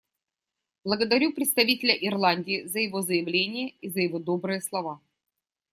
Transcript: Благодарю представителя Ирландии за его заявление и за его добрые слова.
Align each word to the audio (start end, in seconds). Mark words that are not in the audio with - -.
Благодарю 0.83 1.31
представителя 1.31 1.93
Ирландии 1.95 2.63
за 2.65 2.79
его 2.79 3.03
заявление 3.03 3.69
и 3.81 3.87
за 3.87 3.99
его 3.99 4.17
добрые 4.17 4.59
слова. 4.59 4.99